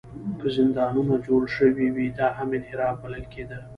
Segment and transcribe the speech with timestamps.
[0.39, 3.59] که زندانونه جوړ شوي وي، دا هم انحراف بلل کېده.